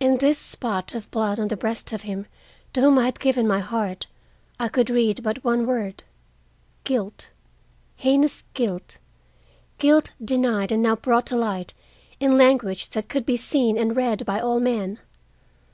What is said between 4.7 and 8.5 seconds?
read but one word—guilt—heinous